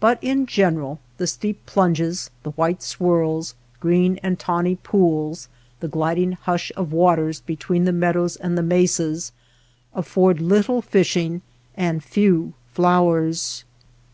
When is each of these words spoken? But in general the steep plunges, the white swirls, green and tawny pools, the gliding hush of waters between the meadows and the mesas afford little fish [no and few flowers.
But 0.00 0.18
in 0.24 0.46
general 0.46 0.98
the 1.18 1.26
steep 1.26 1.66
plunges, 1.66 2.30
the 2.42 2.52
white 2.52 2.82
swirls, 2.82 3.54
green 3.80 4.18
and 4.22 4.38
tawny 4.38 4.76
pools, 4.76 5.48
the 5.80 5.88
gliding 5.88 6.32
hush 6.32 6.72
of 6.74 6.90
waters 6.90 7.42
between 7.42 7.84
the 7.84 7.92
meadows 7.92 8.36
and 8.36 8.56
the 8.56 8.62
mesas 8.62 9.30
afford 9.94 10.40
little 10.40 10.80
fish 10.80 11.16
[no 11.16 11.42
and 11.76 12.02
few 12.02 12.54
flowers. 12.72 13.64